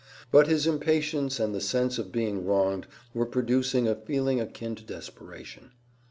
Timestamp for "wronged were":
2.43-3.23